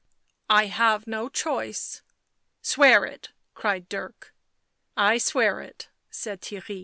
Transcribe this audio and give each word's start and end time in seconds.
"I 0.49 0.65
have 0.65 1.05
no 1.05 1.29
choice."" 1.29 2.01
Swear 2.63 3.05
it," 3.05 3.29
cried 3.53 3.87
Dirk." 3.87 4.33
I 4.97 5.19
swear 5.19 5.61
it," 5.61 5.89
said 6.09 6.41
Theirry. 6.41 6.79